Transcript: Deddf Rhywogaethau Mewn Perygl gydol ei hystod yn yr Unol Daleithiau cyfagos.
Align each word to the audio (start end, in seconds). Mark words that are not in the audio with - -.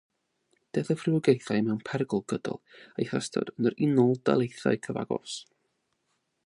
Deddf 0.77 1.01
Rhywogaethau 1.07 1.59
Mewn 1.67 1.83
Perygl 1.89 2.23
gydol 2.33 2.59
ei 3.03 3.07
hystod 3.11 3.53
yn 3.57 3.69
yr 3.73 3.79
Unol 3.89 4.19
Daleithiau 4.31 4.83
cyfagos. 4.89 5.37